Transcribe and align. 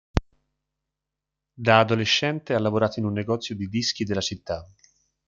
Da 1.53 1.77
adolescente, 1.77 2.55
ha 2.55 2.59
lavorato 2.59 2.97
in 2.97 3.05
un 3.05 3.13
negozio 3.13 3.53
di 3.55 3.67
dischi 3.67 4.03
della 4.03 4.19
città. 4.19 4.67